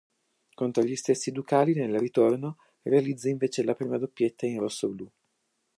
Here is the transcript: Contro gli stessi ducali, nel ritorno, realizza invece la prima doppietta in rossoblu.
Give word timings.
Contro 0.55 0.81
gli 0.81 0.95
stessi 0.95 1.31
ducali, 1.31 1.75
nel 1.75 1.99
ritorno, 1.99 2.57
realizza 2.81 3.29
invece 3.29 3.61
la 3.63 3.75
prima 3.75 3.99
doppietta 3.99 4.47
in 4.47 4.59
rossoblu. 4.59 5.07